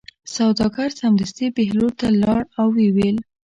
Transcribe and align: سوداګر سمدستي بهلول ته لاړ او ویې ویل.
سوداګر 0.35 0.89
سمدستي 0.99 1.45
بهلول 1.55 1.91
ته 1.99 2.07
لاړ 2.21 2.41
او 2.59 2.67
ویې 2.75 2.89
ویل. 2.95 3.17